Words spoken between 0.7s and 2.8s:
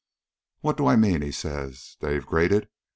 do I mean, he says!" Dave grated.